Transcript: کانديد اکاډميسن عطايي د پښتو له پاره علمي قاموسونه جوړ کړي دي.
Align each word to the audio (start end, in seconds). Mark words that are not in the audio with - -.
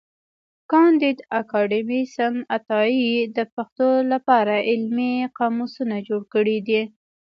کانديد 0.71 1.17
اکاډميسن 1.39 2.33
عطايي 2.55 3.11
د 3.35 3.37
پښتو 3.53 3.89
له 4.11 4.17
پاره 4.27 4.57
علمي 4.69 5.13
قاموسونه 5.37 5.95
جوړ 6.07 6.21
کړي 6.33 6.57
دي. 6.67 6.81